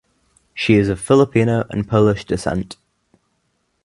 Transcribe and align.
She 0.55 0.77
is 0.77 0.89
of 0.89 0.99
Filipino 0.99 1.67
and 1.69 1.87
Polish 1.87 2.25
descent. 2.25 2.75